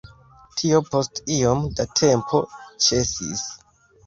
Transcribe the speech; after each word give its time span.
Tio 0.61 0.79
post 0.87 1.21
iom 1.35 1.61
da 1.81 1.85
tempo 2.01 2.41
ĉesis. 2.89 3.47